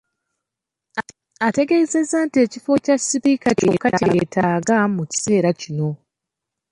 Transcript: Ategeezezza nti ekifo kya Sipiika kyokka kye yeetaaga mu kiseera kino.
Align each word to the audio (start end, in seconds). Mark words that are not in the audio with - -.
Ategeezezza 1.47 2.17
nti 2.25 2.37
ekifo 2.45 2.71
kya 2.83 2.95
Sipiika 3.07 3.49
kyokka 3.57 3.89
kye 3.97 4.07
yeetaaga 4.15 4.77
mu 4.95 5.03
kiseera 5.11 5.51
kino. 5.61 5.89